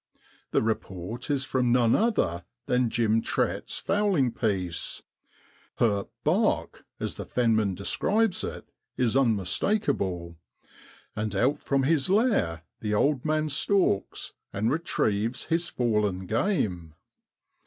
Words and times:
The 0.49 0.63
report 0.63 1.29
is 1.29 1.45
from 1.45 1.71
none 1.71 1.93
other 1.95 2.43
than 2.65 2.89
Jim 2.89 3.21
Trett's 3.21 3.77
fowling 3.77 4.31
piece; 4.31 5.03
her 5.75 6.07
* 6.15 6.23
bark,' 6.23 6.85
as 6.99 7.13
the 7.13 7.25
fenman 7.27 7.75
describes 7.75 8.43
it, 8.43 8.67
is 8.97 9.15
unmistakable, 9.15 10.37
and 11.15 11.35
out 11.35 11.59
from 11.59 11.83
his 11.83 12.09
lair 12.09 12.63
the 12.79 12.95
old 12.95 13.23
man 13.25 13.47
stalks, 13.47 14.33
and 14.51 14.71
retrieves 14.71 15.45
his 15.45 15.69
fallen 15.69 16.25
game. 16.25 16.95